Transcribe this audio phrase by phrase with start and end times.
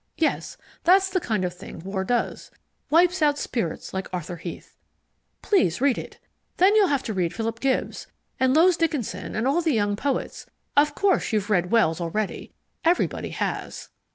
[0.17, 2.49] Yes, that's the kind of thing War does
[2.89, 4.75] wipes out spirits like Arthur Heath.
[5.43, 6.17] Please read it.
[6.57, 8.07] Then you'll have to read Philip Gibbs,
[8.39, 10.47] and Lowes Dickinson and all the young poets.
[10.75, 12.51] Of course you've read Wells already.
[12.83, 13.89] Everybody has."